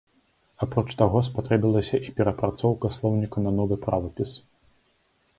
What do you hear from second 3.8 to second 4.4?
правапіс.